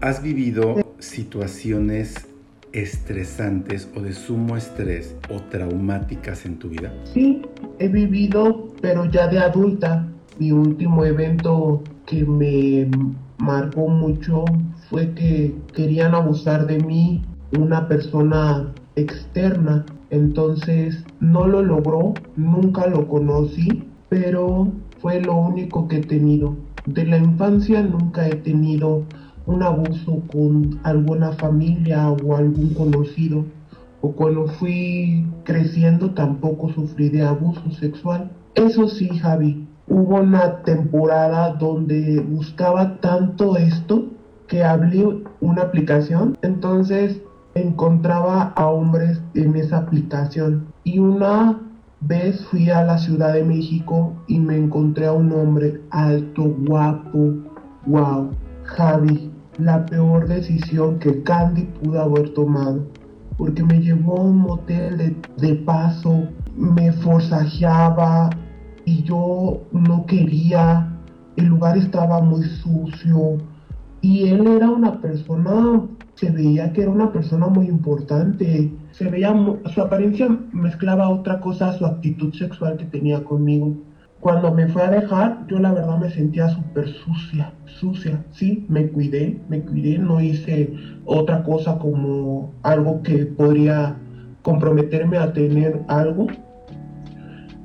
¿Has 0.00 0.22
vivido 0.22 0.76
situaciones 0.98 2.14
estresantes 2.72 3.88
o 3.94 4.00
de 4.00 4.14
sumo 4.14 4.56
estrés 4.56 5.14
o 5.28 5.42
traumáticas 5.42 6.46
en 6.46 6.58
tu 6.58 6.70
vida? 6.70 6.92
Sí, 7.12 7.42
he 7.78 7.88
vivido, 7.88 8.72
pero 8.80 9.04
ya 9.10 9.28
de 9.28 9.38
adulta. 9.38 10.08
Mi 10.38 10.52
último 10.52 11.04
evento 11.04 11.82
que 12.06 12.24
me 12.24 12.88
marcó 13.38 13.88
mucho 13.88 14.44
fue 14.88 15.14
que 15.14 15.56
querían 15.72 16.14
abusar 16.14 16.66
de 16.66 16.78
mí 16.78 17.24
una 17.52 17.88
persona 17.88 18.72
externa. 18.96 19.86
Entonces 20.10 21.04
no 21.20 21.46
lo 21.46 21.62
logró, 21.62 22.14
nunca 22.36 22.86
lo 22.86 23.08
conocí, 23.08 23.84
pero 24.08 24.72
fue 25.00 25.20
lo 25.20 25.36
único 25.36 25.86
que 25.88 25.98
he 25.98 26.02
tenido. 26.02 26.56
De 26.86 27.04
la 27.04 27.18
infancia 27.18 27.82
nunca 27.82 28.26
he 28.28 28.36
tenido 28.36 29.04
un 29.46 29.62
abuso 29.62 30.22
con 30.32 30.80
alguna 30.84 31.32
familia 31.32 32.10
o 32.10 32.36
algún 32.36 32.74
conocido. 32.74 33.44
O 34.00 34.12
cuando 34.12 34.46
fui 34.46 35.26
creciendo 35.44 36.10
tampoco 36.10 36.70
sufrí 36.72 37.08
de 37.10 37.22
abuso 37.22 37.70
sexual. 37.72 38.30
Eso 38.54 38.88
sí, 38.88 39.08
Javi, 39.08 39.67
hubo 39.88 40.16
una 40.16 40.62
temporada 40.62 41.54
donde 41.54 42.20
buscaba 42.20 43.00
tanto 43.00 43.56
esto 43.56 44.06
que 44.46 44.64
abrí 44.64 45.24
una 45.40 45.62
aplicación. 45.62 46.36
Entonces 46.42 47.20
encontraba 47.54 48.52
a 48.56 48.66
hombres 48.66 49.20
en 49.34 49.56
esa 49.56 49.78
aplicación. 49.78 50.66
Y 50.84 50.98
una 50.98 51.60
vez 52.00 52.44
fui 52.46 52.70
a 52.70 52.84
la 52.84 52.98
Ciudad 52.98 53.32
de 53.32 53.44
México 53.44 54.12
y 54.26 54.38
me 54.38 54.56
encontré 54.56 55.06
a 55.06 55.12
un 55.12 55.32
hombre 55.32 55.80
alto, 55.90 56.44
guapo, 56.66 57.34
wow, 57.86 58.30
Javi, 58.64 59.30
la 59.58 59.84
peor 59.86 60.28
decisión 60.28 60.98
que 60.98 61.22
Candy 61.22 61.64
pudo 61.82 62.00
haber 62.00 62.32
tomado. 62.34 62.86
Porque 63.36 63.62
me 63.62 63.80
llevó 63.80 64.18
a 64.18 64.24
un 64.24 64.38
motel 64.38 65.16
de, 65.36 65.54
paso, 65.54 66.24
me 66.56 66.92
forzajeaba 66.92 68.30
y 68.88 69.02
yo 69.02 69.60
no 69.72 70.06
quería. 70.06 70.88
El 71.36 71.46
lugar 71.46 71.76
estaba 71.76 72.20
muy 72.20 72.42
sucio 72.42 73.38
y 74.00 74.28
él 74.28 74.46
era 74.46 74.70
una 74.70 75.00
persona 75.00 75.82
se 76.14 76.30
veía 76.30 76.72
que 76.72 76.82
era 76.82 76.90
una 76.90 77.12
persona 77.12 77.46
muy 77.46 77.66
importante. 77.66 78.72
Se 78.90 79.08
veía, 79.08 79.32
su 79.72 79.80
apariencia 79.80 80.28
mezclaba 80.52 81.10
otra 81.10 81.38
cosa 81.38 81.68
a 81.68 81.72
su 81.74 81.86
actitud 81.86 82.34
sexual 82.34 82.76
que 82.76 82.86
tenía 82.86 83.22
conmigo. 83.22 83.76
Cuando 84.18 84.52
me 84.52 84.66
fue 84.66 84.82
a 84.82 84.90
dejar, 84.90 85.46
yo 85.46 85.60
la 85.60 85.72
verdad 85.72 85.98
me 85.98 86.10
sentía 86.10 86.48
súper 86.48 86.88
sucia, 86.88 87.52
sucia. 87.66 88.24
Sí, 88.32 88.66
me 88.68 88.88
cuidé, 88.88 89.40
me 89.48 89.60
cuidé, 89.60 89.98
no 89.98 90.20
hice 90.20 90.74
otra 91.04 91.44
cosa 91.44 91.78
como 91.78 92.52
algo 92.64 93.00
que 93.04 93.26
podría 93.26 93.96
comprometerme 94.42 95.18
a 95.18 95.32
tener 95.32 95.84
algo. 95.86 96.26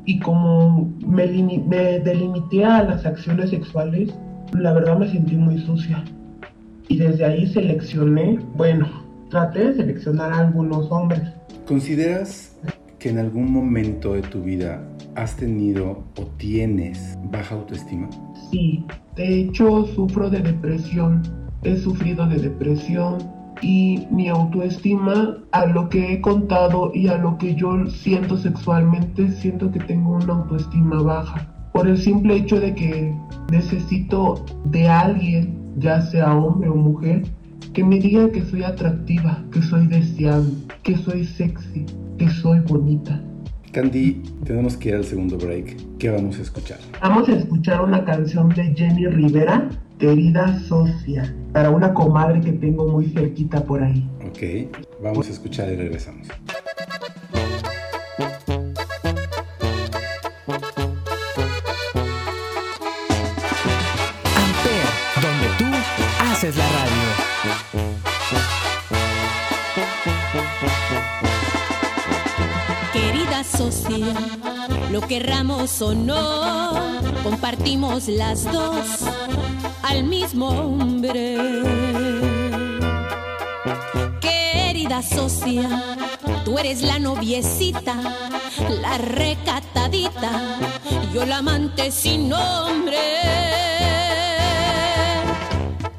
Y 0.05 0.19
como 0.19 0.91
me, 1.05 1.27
me 1.27 1.99
delimité 1.99 2.65
a 2.65 2.83
las 2.83 3.05
acciones 3.05 3.49
sexuales, 3.51 4.13
la 4.53 4.73
verdad 4.73 4.97
me 4.97 5.09
sentí 5.09 5.35
muy 5.35 5.59
sucia. 5.59 6.03
Y 6.89 6.97
desde 6.97 7.25
ahí 7.25 7.47
seleccioné, 7.47 8.39
bueno, 8.55 8.87
traté 9.29 9.67
de 9.67 9.75
seleccionar 9.75 10.33
a 10.33 10.39
algunos 10.39 10.91
hombres. 10.91 11.21
¿Consideras 11.67 12.57
que 12.99 13.09
en 13.09 13.19
algún 13.19 13.51
momento 13.51 14.13
de 14.13 14.21
tu 14.21 14.41
vida 14.41 14.81
has 15.15 15.35
tenido 15.35 16.03
o 16.17 16.25
tienes 16.37 17.17
baja 17.31 17.55
autoestima? 17.55 18.09
Sí, 18.51 18.85
de 19.15 19.41
hecho 19.41 19.85
sufro 19.87 20.29
de 20.29 20.39
depresión. 20.39 21.21
He 21.63 21.77
sufrido 21.77 22.27
de 22.27 22.37
depresión, 22.37 23.19
y 23.63 24.05
mi 24.11 24.27
autoestima 24.27 25.37
a 25.51 25.65
lo 25.65 25.89
que 25.89 26.13
he 26.13 26.21
contado 26.21 26.91
y 26.93 27.07
a 27.07 27.17
lo 27.17 27.37
que 27.37 27.55
yo 27.55 27.87
siento 27.87 28.37
sexualmente, 28.37 29.31
siento 29.31 29.71
que 29.71 29.79
tengo 29.79 30.17
una 30.17 30.33
autoestima 30.33 31.01
baja. 31.01 31.49
Por 31.71 31.87
el 31.87 31.97
simple 31.97 32.35
hecho 32.35 32.59
de 32.59 32.75
que 32.75 33.15
necesito 33.49 34.45
de 34.65 34.87
alguien, 34.87 35.57
ya 35.77 36.01
sea 36.01 36.35
hombre 36.35 36.69
o 36.69 36.75
mujer, 36.75 37.23
que 37.73 37.83
me 37.83 37.99
diga 37.99 38.29
que 38.29 38.43
soy 38.43 38.63
atractiva, 38.63 39.43
que 39.51 39.61
soy 39.61 39.87
deseable, 39.87 40.51
que 40.83 40.97
soy 40.97 41.25
sexy, 41.25 41.85
que 42.17 42.29
soy 42.29 42.59
bonita. 42.59 43.19
Candy, 43.71 44.21
tenemos 44.43 44.77
que 44.77 44.89
ir 44.89 44.95
al 44.95 45.03
segundo 45.03 45.35
break. 45.37 45.97
¿Qué 45.97 46.11
vamos 46.11 46.37
a 46.37 46.43
escuchar? 46.43 46.77
Vamos 47.01 47.27
a 47.27 47.33
escuchar 47.33 47.81
una 47.81 48.05
canción 48.05 48.49
de 48.49 48.71
Jenny 48.75 49.07
Rivera 49.07 49.67
querida 50.03 50.59
socia, 50.67 51.33
para 51.53 51.69
una 51.69 51.93
comadre 51.93 52.41
que 52.41 52.51
tengo 52.51 52.85
muy 52.85 53.05
cerquita 53.05 53.63
por 53.63 53.81
ahí. 53.81 54.05
Ok, 54.27 54.69
vamos 55.01 55.29
a 55.29 55.31
escuchar 55.31 55.71
y 55.71 55.77
regresamos. 55.77 56.27
Amper, 64.35 64.83
donde 65.21 65.47
tú 65.57 65.67
haces 66.19 66.57
la 66.57 66.67
radio. 66.67 67.07
Querida 72.91 73.41
socia, 73.45 74.13
lo 74.91 74.99
querramos 74.99 75.81
o 75.81 75.95
no, 75.95 76.73
compartimos 77.23 78.09
las 78.09 78.43
dos 78.51 79.07
al 79.93 80.03
mismo 80.03 80.47
hombre. 80.47 81.37
Querida 84.19 85.01
socia, 85.01 85.97
tú 86.43 86.57
eres 86.57 86.81
la 86.81 86.99
noviecita, 86.99 87.95
la 88.81 88.97
recatadita, 88.97 90.59
yo 91.13 91.25
la 91.25 91.37
amante 91.37 91.91
sin 91.91 92.29
nombre. 92.29 92.97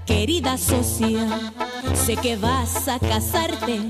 Querida 0.06 0.58
socia, 0.58 1.52
sé 1.94 2.16
que 2.16 2.36
vas 2.36 2.88
a 2.88 2.98
casarte, 2.98 3.80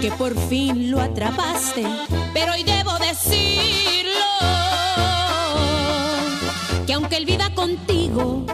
que 0.00 0.10
por 0.12 0.36
fin 0.48 0.90
lo 0.90 1.00
atrapaste, 1.00 1.86
pero 2.34 2.52
hoy 2.52 2.62
debo 2.62 2.92
decirlo, 2.98 4.26
que 6.86 6.92
aunque 6.92 7.16
él 7.16 7.24
viva 7.24 7.50
contigo, 7.54 8.44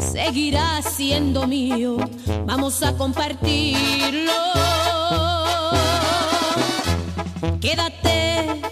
seguirá 0.00 0.82
siendo 0.82 1.46
mío. 1.46 1.96
Vamos 2.44 2.82
a 2.82 2.96
compartirlo. 2.96 4.32
Quédate 7.60 8.62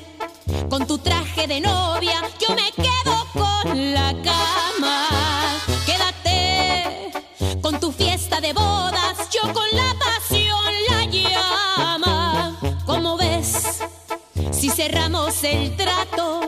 con 0.69 0.87
tu 0.87 0.99
traje 0.99 1.47
de 1.47 1.61
novia, 1.61 2.21
yo 2.41 2.55
me 2.55 2.71
quedo 2.73 3.27
con 3.33 3.93
la 3.93 4.15
cama. 4.23 5.09
Quédate 5.87 7.13
con 7.61 7.79
tu 7.81 7.93
fiesta 7.93 8.41
de 8.41 8.53
bodas, 8.53 9.29
yo 9.31 9.53
con 9.53 9.67
la 9.73 9.95
pasión 9.99 10.65
la 10.91 11.05
llama. 11.07 12.57
Como 12.87 13.17
ves, 13.17 13.83
si 14.53 14.71
cerramos 14.71 15.43
el 15.45 15.77
trato 15.77 16.44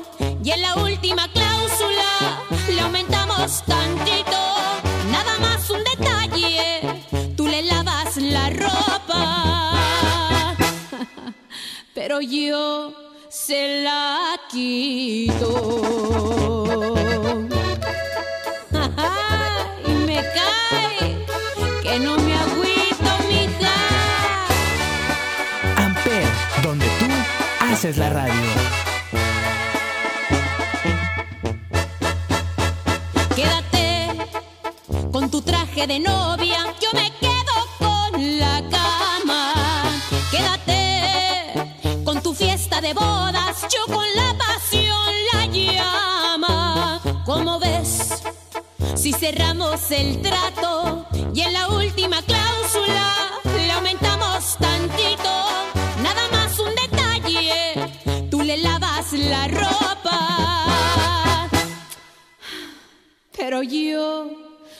pero 12.17 12.31
yo 12.31 12.93
se 13.29 13.83
la 13.83 14.41
quito. 14.51 15.35
y 19.87 19.91
me 19.91 20.17
cae 20.17 21.27
que 21.83 21.99
no 21.99 22.17
me 22.17 22.35
agüito, 22.35 23.11
mija. 23.29 23.75
Amper, 25.77 26.27
donde 26.63 26.87
tú 26.87 27.07
haces 27.61 27.99
la 27.99 28.11
radio. 28.11 28.35
Quédate 33.35 34.17
con 35.13 35.31
tu 35.31 35.43
traje 35.43 35.87
de 35.87 35.99
novia, 35.99 36.65
yo 36.81 36.89
me 36.95 37.06
cerramos 49.19 49.91
el 49.91 50.21
trato 50.21 51.07
y 51.35 51.41
en 51.41 51.53
la 51.53 51.69
última 51.69 52.23
cláusula 52.23 53.15
le 53.57 53.73
aumentamos 53.73 54.57
tantito, 54.59 55.47
nada 56.03 56.29
más 56.33 56.59
un 56.59 56.75
detalle, 56.75 58.29
tú 58.31 58.43
le 58.43 58.59
lavas 58.59 59.13
la 59.13 59.49
ropa. 59.49 61.49
Pero 63.37 63.63
yo 63.63 64.31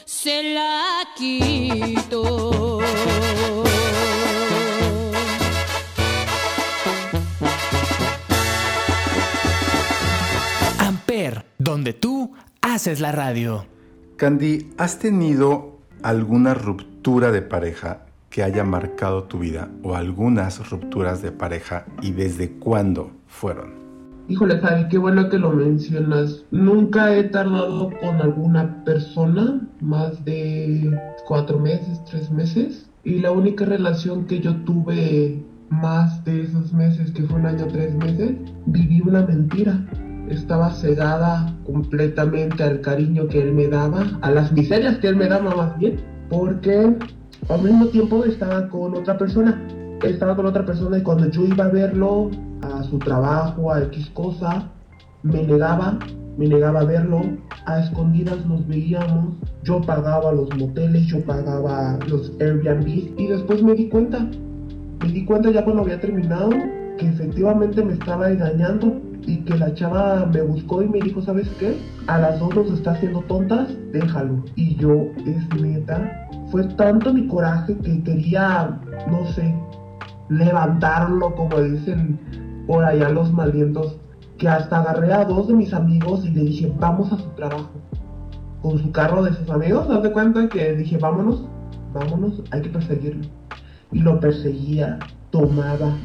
se 0.05 0.53
la 0.53 1.07
quito. 1.15 2.81
donde 11.57 11.93
tú 11.93 12.33
haces 12.61 12.99
la 12.99 13.11
radio. 13.11 13.76
Candy, 14.17 14.71
¿has 14.79 14.97
tenido 14.97 15.77
alguna 16.01 16.55
ruptura 16.55 17.31
de 17.31 17.43
pareja 17.43 18.07
que 18.31 18.41
haya 18.41 18.63
marcado 18.63 19.25
tu 19.25 19.37
vida 19.37 19.69
o 19.83 19.93
algunas 19.93 20.71
rupturas 20.71 21.21
de 21.21 21.31
pareja 21.31 21.85
y 22.01 22.13
desde 22.13 22.49
cuándo 22.53 23.11
fueron? 23.27 23.75
Híjole, 24.27 24.57
Javi, 24.57 24.87
qué 24.89 24.97
bueno 24.97 25.29
que 25.29 25.37
lo 25.37 25.51
mencionas. 25.51 26.43
Nunca 26.49 27.15
he 27.15 27.25
tardado 27.25 27.91
con 28.01 28.19
alguna 28.19 28.83
persona 28.83 29.61
más 29.81 30.25
de 30.25 30.99
cuatro 31.27 31.59
meses, 31.59 32.03
tres 32.05 32.31
meses. 32.31 32.89
Y 33.03 33.19
la 33.19 33.31
única 33.31 33.65
relación 33.65 34.25
que 34.25 34.39
yo 34.39 34.55
tuve 34.63 35.43
más 35.69 36.25
de 36.25 36.41
esos 36.41 36.73
meses, 36.73 37.11
que 37.11 37.21
fue 37.21 37.39
un 37.39 37.45
año, 37.45 37.67
tres 37.67 37.93
meses, 37.93 38.31
viví 38.65 38.99
una 39.01 39.21
mentira 39.21 39.85
estaba 40.29 40.71
cegada 40.71 41.53
completamente 41.65 42.63
al 42.63 42.81
cariño 42.81 43.27
que 43.27 43.41
él 43.41 43.53
me 43.53 43.67
daba, 43.67 44.05
a 44.21 44.31
las 44.31 44.51
miserias 44.51 44.97
que 44.97 45.07
él 45.07 45.15
me 45.15 45.27
daba 45.27 45.55
más 45.55 45.77
bien, 45.77 45.99
porque 46.29 46.95
al 47.49 47.61
mismo 47.61 47.87
tiempo 47.87 48.23
estaba 48.25 48.67
con 48.69 48.95
otra 48.95 49.17
persona. 49.17 49.61
Estaba 50.03 50.35
con 50.35 50.45
otra 50.45 50.63
persona 50.65 50.99
y 50.99 51.01
cuando 51.01 51.27
yo 51.31 51.45
iba 51.45 51.65
a 51.65 51.69
verlo 51.69 52.29
a 52.61 52.83
su 52.83 52.99
trabajo, 52.99 53.71
a 53.71 53.81
X 53.83 54.11
cosa, 54.13 54.69
me 55.23 55.41
negaba, 55.43 55.97
me 56.37 56.47
negaba 56.47 56.81
a 56.81 56.85
verlo, 56.85 57.21
a 57.65 57.79
escondidas 57.79 58.45
nos 58.45 58.67
veíamos, 58.67 59.33
yo 59.63 59.81
pagaba 59.81 60.31
los 60.31 60.55
moteles, 60.55 61.07
yo 61.07 61.23
pagaba 61.25 61.97
los 62.07 62.31
Airbnb 62.39 62.87
y 63.17 63.27
después 63.27 63.63
me 63.63 63.73
di 63.73 63.89
cuenta, 63.89 64.29
me 65.01 65.11
di 65.11 65.25
cuenta 65.25 65.49
ya 65.49 65.63
cuando 65.63 65.81
había 65.81 65.99
terminado 65.99 66.49
que 66.99 67.07
efectivamente 67.07 67.83
me 67.83 67.93
estaba 67.93 68.29
engañando 68.29 69.01
y 69.27 69.37
que 69.41 69.57
la 69.57 69.73
chava 69.73 70.25
me 70.25 70.41
buscó 70.41 70.81
y 70.81 70.87
me 70.87 70.99
dijo, 70.99 71.21
¿sabes 71.21 71.49
qué? 71.59 71.77
A 72.07 72.17
las 72.17 72.39
dos 72.39 72.55
nos 72.55 72.71
está 72.71 72.91
haciendo 72.91 73.19
tontas, 73.23 73.69
déjalo. 73.91 74.41
Y 74.55 74.75
yo, 74.77 75.07
es 75.25 75.61
neta, 75.61 76.27
fue 76.49 76.63
tanto 76.63 77.13
mi 77.13 77.27
coraje 77.27 77.77
que 77.77 78.01
quería, 78.03 78.79
no 79.11 79.27
sé, 79.33 79.53
levantarlo, 80.29 81.35
como 81.35 81.61
dicen 81.61 82.17
por 82.65 82.85
allá 82.85 83.09
los 83.09 83.31
malientos, 83.33 83.97
que 84.37 84.47
hasta 84.47 84.79
agarré 84.79 85.13
a 85.13 85.25
dos 85.25 85.49
de 85.49 85.55
mis 85.55 85.73
amigos 85.73 86.25
y 86.25 86.29
le 86.29 86.43
dije, 86.43 86.73
vamos 86.79 87.11
a 87.11 87.17
su 87.17 87.29
trabajo. 87.31 87.71
Con 88.61 88.79
su 88.79 88.91
carro 88.91 89.23
de 89.23 89.33
sus 89.33 89.49
amigos, 89.49 89.89
haz 89.89 90.03
de 90.03 90.11
cuenta 90.11 90.47
que 90.47 90.73
dije, 90.73 90.97
vámonos, 90.97 91.45
vámonos, 91.93 92.41
hay 92.51 92.61
que 92.61 92.69
perseguirlo. 92.69 93.27
Y 93.91 93.99
lo 93.99 94.19
perseguía 94.19 94.99
tomaba. 95.31 95.97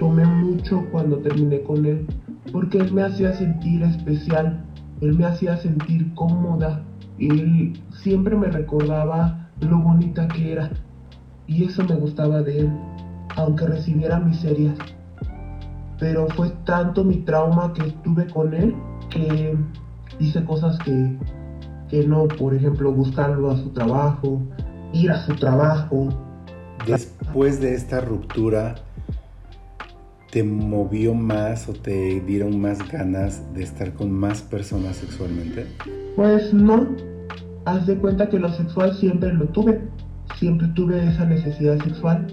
Tomé 0.00 0.24
mucho 0.26 0.84
cuando 0.90 1.18
terminé 1.18 1.62
con 1.62 1.84
él, 1.86 2.06
porque 2.52 2.78
él 2.78 2.92
me 2.92 3.02
hacía 3.02 3.32
sentir 3.32 3.82
especial, 3.82 4.64
él 5.00 5.14
me 5.14 5.26
hacía 5.26 5.56
sentir 5.58 6.12
cómoda, 6.14 6.82
él 7.18 7.80
siempre 7.90 8.36
me 8.36 8.48
recordaba 8.48 9.48
lo 9.60 9.78
bonita 9.78 10.26
que 10.28 10.52
era, 10.52 10.70
y 11.46 11.64
eso 11.64 11.84
me 11.84 11.94
gustaba 11.94 12.42
de 12.42 12.60
él, 12.60 12.70
aunque 13.36 13.66
recibiera 13.66 14.18
miserias. 14.18 14.76
Pero 15.98 16.26
fue 16.28 16.50
tanto 16.64 17.04
mi 17.04 17.18
trauma 17.18 17.72
que 17.72 17.86
estuve 17.86 18.26
con 18.26 18.52
él 18.52 18.74
que 19.10 19.56
hice 20.18 20.44
cosas 20.44 20.78
que, 20.78 21.16
que 21.88 22.06
no, 22.06 22.26
por 22.26 22.54
ejemplo, 22.54 22.92
buscarlo 22.92 23.50
a 23.50 23.56
su 23.56 23.70
trabajo, 23.70 24.42
ir 24.92 25.10
a 25.10 25.24
su 25.24 25.34
trabajo. 25.36 26.08
Después 26.86 27.60
de 27.60 27.74
esta 27.74 28.00
ruptura, 28.00 28.76
¿te 30.30 30.42
movió 30.42 31.14
más 31.14 31.68
o 31.68 31.72
te 31.72 32.20
dieron 32.20 32.60
más 32.60 32.78
ganas 32.90 33.42
de 33.54 33.62
estar 33.62 33.92
con 33.94 34.12
más 34.12 34.42
personas 34.42 34.96
sexualmente? 34.96 35.66
Pues 36.14 36.52
no. 36.52 36.88
Haz 37.64 37.86
de 37.86 37.96
cuenta 37.96 38.28
que 38.28 38.38
lo 38.38 38.48
sexual 38.52 38.94
siempre 38.94 39.32
lo 39.32 39.46
tuve. 39.46 39.80
Siempre 40.36 40.68
tuve 40.68 41.08
esa 41.08 41.24
necesidad 41.24 41.82
sexual. 41.82 42.26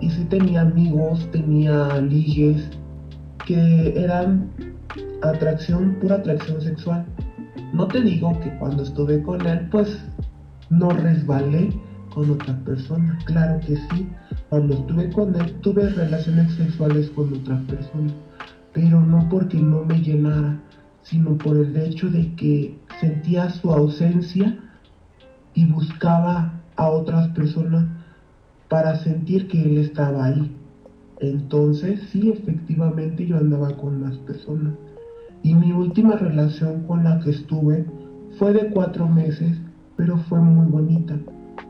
Y 0.00 0.10
sí 0.10 0.24
tenía 0.24 0.62
amigos, 0.62 1.28
tenía 1.32 2.00
ligues 2.00 2.68
que 3.46 3.94
eran 3.96 4.50
atracción, 5.22 5.96
pura 6.00 6.16
atracción 6.16 6.60
sexual. 6.60 7.06
No 7.72 7.88
te 7.88 8.00
digo 8.02 8.38
que 8.40 8.50
cuando 8.58 8.82
estuve 8.82 9.22
con 9.22 9.46
él, 9.46 9.68
pues 9.70 9.98
no 10.70 10.90
resbalé 10.90 11.70
con 12.16 12.30
otra 12.30 12.58
persona. 12.64 13.18
Claro 13.26 13.60
que 13.60 13.76
sí. 13.76 14.08
Cuando 14.48 14.74
estuve 14.74 15.10
con 15.10 15.36
él, 15.36 15.52
tuve 15.60 15.90
relaciones 15.90 16.50
sexuales 16.54 17.10
con 17.10 17.30
otra 17.34 17.60
persona. 17.68 18.10
Pero 18.72 19.02
no 19.02 19.28
porque 19.28 19.58
no 19.58 19.84
me 19.84 20.00
llenara, 20.00 20.58
sino 21.02 21.36
por 21.36 21.58
el 21.58 21.76
hecho 21.76 22.08
de 22.08 22.34
que 22.34 22.78
sentía 23.00 23.50
su 23.50 23.70
ausencia 23.70 24.58
y 25.52 25.66
buscaba 25.66 26.54
a 26.76 26.88
otras 26.88 27.28
personas 27.28 27.84
para 28.70 28.96
sentir 28.96 29.46
que 29.48 29.62
él 29.62 29.76
estaba 29.76 30.24
ahí. 30.24 30.56
Entonces, 31.20 32.00
sí, 32.10 32.30
efectivamente 32.30 33.26
yo 33.26 33.36
andaba 33.36 33.76
con 33.76 34.00
más 34.00 34.16
personas. 34.18 34.72
Y 35.42 35.54
mi 35.54 35.70
última 35.72 36.16
relación 36.16 36.84
con 36.86 37.04
la 37.04 37.20
que 37.20 37.30
estuve 37.30 37.84
fue 38.38 38.54
de 38.54 38.70
cuatro 38.70 39.06
meses, 39.06 39.58
pero 39.96 40.16
fue 40.16 40.40
muy 40.40 40.66
bonita. 40.66 41.14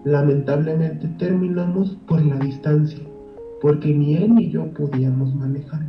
Lamentablemente 0.06 1.08
terminamos 1.18 1.96
por 2.06 2.24
la 2.24 2.36
distancia, 2.36 3.00
porque 3.60 3.92
ni 3.92 4.14
él 4.14 4.36
ni 4.36 4.50
yo 4.52 4.72
podíamos 4.72 5.34
manejar. 5.34 5.84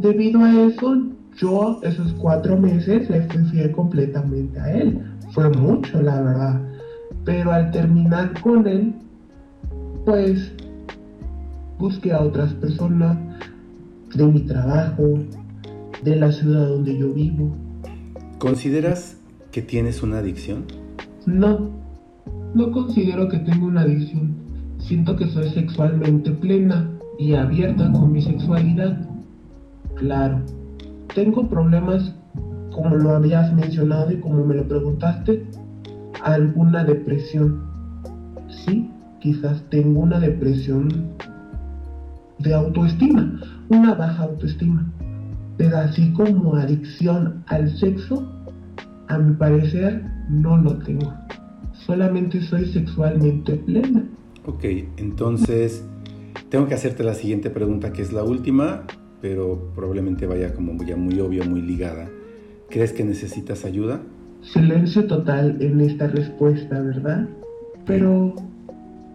Debido 0.00 0.40
a 0.40 0.64
eso, 0.64 1.04
yo 1.36 1.78
esos 1.84 2.14
cuatro 2.14 2.58
meses 2.58 3.08
le 3.08 3.22
fui 3.28 3.44
fiel 3.44 3.70
completamente 3.70 4.58
a 4.58 4.72
él. 4.72 5.00
Fue 5.30 5.48
mucho, 5.50 6.02
la 6.02 6.20
verdad. 6.20 6.60
Pero 7.24 7.52
al 7.52 7.70
terminar 7.70 8.32
con 8.40 8.66
él, 8.66 8.92
pues 10.04 10.52
busqué 11.78 12.12
a 12.12 12.20
otras 12.20 12.52
personas 12.54 13.16
de 14.16 14.26
mi 14.26 14.40
trabajo, 14.40 15.14
de 16.02 16.16
la 16.16 16.32
ciudad 16.32 16.66
donde 16.66 16.98
yo 16.98 17.12
vivo. 17.12 17.54
¿Consideras 18.38 19.16
que 19.52 19.62
tienes 19.62 20.02
una 20.02 20.18
adicción? 20.18 20.64
No, 21.24 21.77
no 22.54 22.70
considero 22.70 23.28
que 23.28 23.38
tengo 23.38 23.66
una 23.66 23.82
adicción. 23.82 24.34
Siento 24.78 25.16
que 25.16 25.26
soy 25.28 25.48
sexualmente 25.50 26.30
plena 26.30 26.90
y 27.18 27.34
abierta 27.34 27.90
con 27.92 28.12
mi 28.12 28.22
sexualidad. 28.22 28.98
Claro, 29.96 30.40
tengo 31.14 31.48
problemas 31.48 32.14
como 32.70 32.96
lo 32.96 33.10
habías 33.10 33.52
mencionado 33.54 34.12
y 34.12 34.20
como 34.20 34.44
me 34.44 34.54
lo 34.54 34.68
preguntaste, 34.68 35.44
alguna 36.22 36.84
depresión. 36.84 37.60
Sí, 38.48 38.90
quizás 39.20 39.62
tengo 39.70 40.00
una 40.00 40.20
depresión 40.20 40.88
de 42.38 42.54
autoestima, 42.54 43.40
una 43.68 43.94
baja 43.94 44.22
autoestima. 44.24 44.86
Pero 45.56 45.76
así 45.78 46.12
como 46.12 46.54
adicción 46.54 47.42
al 47.48 47.68
sexo, 47.78 48.30
a 49.08 49.18
mi 49.18 49.34
parecer 49.34 50.04
no 50.30 50.56
lo 50.56 50.78
tengo. 50.78 51.12
Solamente 51.86 52.40
soy 52.42 52.66
sexualmente 52.66 53.54
plena. 53.54 54.04
Ok, 54.46 54.64
entonces 54.96 55.84
tengo 56.48 56.66
que 56.66 56.74
hacerte 56.74 57.04
la 57.04 57.14
siguiente 57.14 57.50
pregunta, 57.50 57.92
que 57.92 58.02
es 58.02 58.12
la 58.12 58.24
última, 58.24 58.84
pero 59.20 59.70
probablemente 59.74 60.26
vaya 60.26 60.54
como 60.54 60.82
ya 60.84 60.96
muy 60.96 61.18
obvia, 61.20 61.44
muy 61.44 61.62
ligada. 61.62 62.08
¿Crees 62.70 62.92
que 62.92 63.04
necesitas 63.04 63.64
ayuda? 63.64 64.00
Silencio 64.42 65.06
total 65.06 65.56
en 65.60 65.80
esta 65.80 66.06
respuesta, 66.06 66.80
¿verdad? 66.80 67.28
Pero 67.86 68.34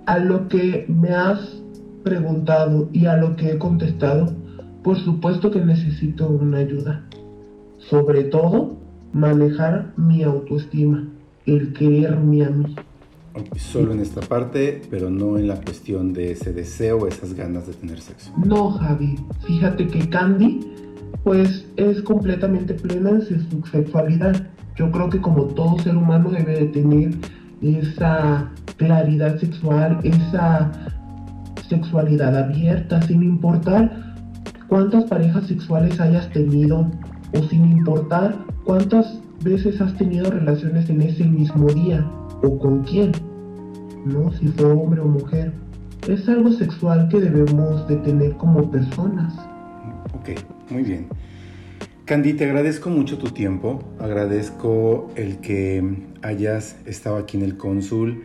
a 0.05 0.19
lo 0.19 0.47
que 0.47 0.85
me 0.87 1.09
has 1.09 1.61
preguntado 2.03 2.89
y 2.91 3.05
a 3.05 3.17
lo 3.17 3.35
que 3.35 3.51
he 3.51 3.57
contestado, 3.57 4.33
por 4.83 4.97
supuesto 4.97 5.49
que 5.51 5.63
necesito 5.63 6.27
una 6.27 6.57
ayuda. 6.57 7.05
Sobre 7.77 8.25
todo, 8.25 8.77
manejar 9.13 9.93
mi 9.97 10.23
autoestima, 10.23 11.07
el 11.45 11.73
quererme 11.73 12.45
a 12.45 12.49
mí. 12.49 12.75
Solo 13.55 13.93
en 13.93 13.99
esta 13.99 14.21
parte, 14.21 14.81
pero 14.89 15.09
no 15.09 15.37
en 15.37 15.47
la 15.47 15.55
cuestión 15.55 16.13
de 16.13 16.31
ese 16.31 16.53
deseo, 16.53 17.07
esas 17.07 17.33
ganas 17.33 17.65
de 17.65 17.73
tener 17.73 17.99
sexo. 17.99 18.31
No, 18.37 18.71
Javi. 18.71 19.15
Fíjate 19.47 19.87
que 19.87 20.07
Candy, 20.07 20.59
pues 21.23 21.65
es 21.77 22.01
completamente 22.03 22.75
plena 22.75 23.09
en 23.09 23.21
su 23.21 23.63
sexualidad. 23.71 24.47
Yo 24.75 24.91
creo 24.91 25.09
que 25.09 25.19
como 25.19 25.45
todo 25.45 25.79
ser 25.79 25.97
humano 25.97 26.29
debe 26.29 26.59
de 26.59 26.65
tener 26.67 27.15
esa 27.61 28.51
claridad 28.77 29.39
sexual, 29.39 29.99
esa 30.03 30.71
sexualidad 31.67 32.37
abierta, 32.37 33.01
sin 33.01 33.23
importar 33.23 34.15
cuántas 34.67 35.05
parejas 35.05 35.47
sexuales 35.47 35.99
hayas 35.99 36.29
tenido 36.31 36.91
o 37.33 37.43
sin 37.49 37.65
importar 37.71 38.37
cuántas 38.63 39.22
veces 39.43 39.79
has 39.81 39.95
tenido 39.97 40.29
relaciones 40.31 40.89
en 40.89 41.01
ese 41.01 41.25
mismo 41.25 41.67
día 41.67 42.09
o 42.41 42.57
con 42.57 42.83
quién, 42.83 43.11
¿no? 44.05 44.31
Si 44.33 44.47
fue 44.47 44.65
hombre 44.65 45.01
o 45.01 45.05
mujer. 45.05 45.53
Es 46.07 46.27
algo 46.27 46.51
sexual 46.51 47.07
que 47.09 47.21
debemos 47.21 47.87
de 47.87 47.95
tener 47.97 48.33
como 48.33 48.69
personas. 48.69 49.33
Ok, 50.13 50.29
muy 50.69 50.83
bien. 50.83 51.07
Candy, 52.05 52.33
te 52.33 52.43
agradezco 52.43 52.89
mucho 52.89 53.17
tu 53.17 53.29
tiempo, 53.29 53.79
agradezco 53.99 55.09
el 55.15 55.37
que 55.37 56.03
hayas 56.21 56.75
estado 56.85 57.15
aquí 57.15 57.37
en 57.37 57.43
el 57.43 57.55
cónsul, 57.55 58.23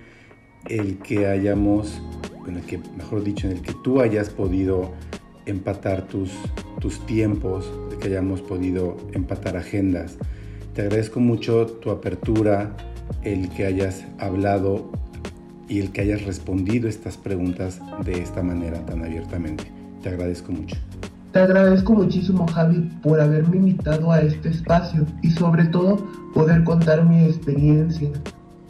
el 0.69 0.99
que 0.99 1.29
hayamos 1.29 2.03
en 2.49 2.57
el 2.57 2.63
que, 2.63 2.81
mejor 2.97 3.23
dicho, 3.23 3.47
en 3.47 3.59
el 3.59 3.63
que 3.63 3.75
tú 3.85 4.01
hayas 4.01 4.31
podido 4.31 4.93
empatar 5.47 6.09
tus, 6.09 6.33
tus 6.81 7.05
tiempos, 7.07 7.71
de 7.91 7.99
que 7.99 8.09
hayamos 8.09 8.43
podido 8.43 8.97
empatar 9.13 9.57
agendas. 9.57 10.19
Te 10.79 10.85
agradezco 10.85 11.19
mucho 11.19 11.67
tu 11.67 11.91
apertura, 11.91 12.71
el 13.25 13.49
que 13.49 13.67
hayas 13.67 14.05
hablado 14.21 14.93
y 15.69 15.81
el 15.81 15.91
que 15.91 16.03
hayas 16.03 16.23
respondido 16.23 16.89
estas 16.89 17.17
preguntas 17.17 17.81
de 18.05 18.23
esta 18.23 18.45
manera 18.45 18.79
tan 18.87 19.05
abiertamente. 19.05 19.65
Te 20.05 20.11
agradezco 20.11 20.53
mucho. 20.53 20.77
Te 21.33 21.41
agradezco 21.41 21.95
muchísimo 21.95 22.47
Javi 22.47 22.89
por 23.03 23.21
haberme 23.21 23.57
invitado 23.57 24.13
a 24.13 24.21
este 24.21 24.51
espacio 24.51 25.05
y 25.21 25.33
sobre 25.33 25.65
todo 25.65 25.97
poder 26.33 26.63
contar 26.63 27.05
mi 27.05 27.25
experiencia. 27.25 28.11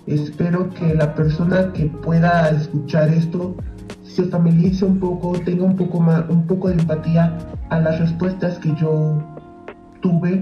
Espero 0.07 0.71
que 0.71 0.95
la 0.95 1.15
persona 1.15 1.75
que 1.75 1.89
pueda 1.89 2.49
escuchar 2.49 3.11
esto 3.11 3.55
se 4.03 4.25
familiarice 4.25 4.87
un 4.87 4.99
poco, 4.99 5.39
tenga 5.41 5.65
un 5.65 5.77
poco 5.77 6.01
más, 6.01 6.25
un 6.31 6.47
poco 6.47 6.69
de 6.69 6.81
empatía 6.81 7.37
a 7.69 7.81
las 7.81 8.01
respuestas 8.01 8.59
que 8.61 8.75
yo 8.81 9.23
tuve 10.01 10.41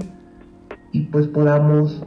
y 0.96 1.00
pues 1.02 1.26
podamos, 1.26 2.02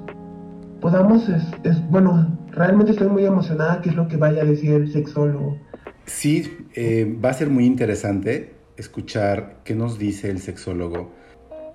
podamos, 0.81 1.29
es, 1.29 1.89
bueno, 1.91 2.39
realmente 2.51 2.93
estoy 2.93 3.07
muy 3.07 3.23
emocionada 3.23 3.81
qué 3.81 3.89
es 3.89 3.95
lo 3.95 4.07
que 4.07 4.17
vaya 4.17 4.41
a 4.41 4.45
decir 4.45 4.71
el 4.71 4.91
sexólogo. 4.91 5.59
Sí, 6.05 6.51
eh, 6.73 7.15
va 7.23 7.29
a 7.29 7.33
ser 7.33 7.51
muy 7.51 7.65
interesante 7.65 8.55
escuchar 8.77 9.57
qué 9.63 9.75
nos 9.75 9.99
dice 9.99 10.31
el 10.31 10.39
sexólogo. 10.39 11.11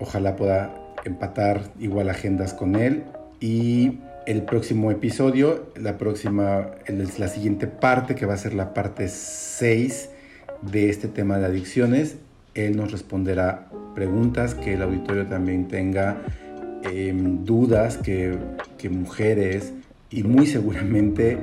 Ojalá 0.01 0.35
pueda 0.35 0.75
empatar 1.05 1.71
igual 1.79 2.11
agendas 2.11 2.53
con 2.53 2.75
él 2.75 3.05
y 3.39 4.01
el 4.27 4.43
próximo 4.43 4.91
episodio, 4.91 5.73
la 5.77 5.99
próxima, 5.99 6.73
la 6.89 7.29
siguiente 7.29 7.69
parte, 7.69 8.17
que 8.17 8.27
va 8.27 8.35
a 8.35 8.39
ser 8.39 8.55
la 8.55 8.75
parte 8.75 9.07
6 9.09 10.11
de 10.63 10.91
este 10.91 11.07
tema 11.07 11.39
de 11.39 11.47
adicciones. 11.47 12.17
Él 12.55 12.77
nos 12.77 12.91
responderá 12.91 13.69
preguntas 13.95 14.57
que 14.57 14.75
el 14.75 14.83
auditorio 14.83 15.27
también 15.27 15.69
tenga, 15.69 16.23
em, 16.85 17.45
dudas 17.45 17.97
que, 17.99 18.39
mujeres 18.91 19.73
y 20.11 20.25
muy 20.25 20.47
seguramente 20.47 21.39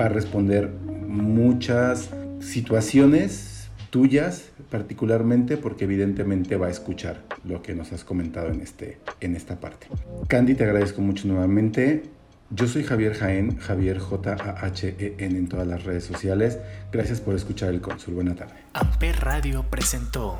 va 0.00 0.04
a 0.04 0.08
responder 0.08 0.70
muchas 1.08 2.08
situaciones 2.38 3.68
tuyas, 3.90 4.50
particularmente 4.70 5.56
porque 5.56 5.86
evidentemente 5.86 6.56
va 6.56 6.68
a 6.68 6.70
escuchar 6.70 7.22
lo 7.44 7.62
que 7.62 7.74
nos 7.74 7.92
has 7.92 8.04
comentado 8.04 8.52
en, 8.52 8.60
este, 8.60 8.98
en 9.20 9.34
esta 9.34 9.58
parte. 9.58 9.88
Candy, 10.28 10.54
te 10.54 10.62
agradezco 10.62 11.00
mucho 11.00 11.26
nuevamente. 11.26 12.04
Yo 12.50 12.68
soy 12.68 12.84
Javier 12.84 13.14
Jaén, 13.14 13.56
Javier 13.58 13.98
J-A-H-E-N 13.98 15.38
en 15.38 15.48
todas 15.48 15.66
las 15.66 15.82
redes 15.82 16.04
sociales. 16.04 16.58
Gracias 16.92 17.20
por 17.20 17.34
escuchar 17.34 17.70
el 17.70 17.80
Cónsul. 17.80 18.14
Buena 18.14 18.36
tarde. 18.36 18.54
Amper 18.74 19.16
Radio 19.16 19.64
presentó 19.68 20.38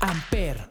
Amper, 0.00 0.70